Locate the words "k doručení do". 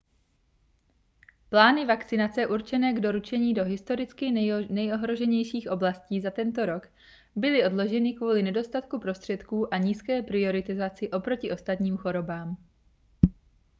2.93-3.63